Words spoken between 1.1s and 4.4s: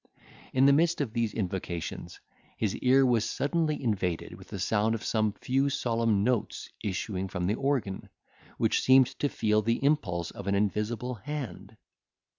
these invocations, his ear was suddenly invaded